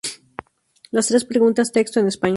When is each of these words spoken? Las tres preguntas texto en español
Las 0.89 1.09
tres 1.09 1.25
preguntas 1.25 1.71
texto 1.71 1.99
en 1.99 2.07
español 2.07 2.29